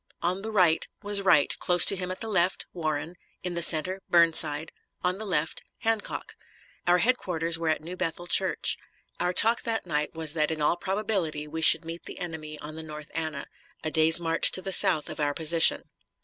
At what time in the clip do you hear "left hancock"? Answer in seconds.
5.27-6.33